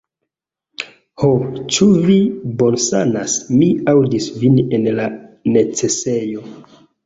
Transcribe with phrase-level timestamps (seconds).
[1.23, 1.29] "Ho,
[1.75, 2.15] ĉu vi
[2.63, 3.37] bonsanas?
[3.61, 5.09] Mi aŭdis vin en la
[5.55, 6.47] necesejo!"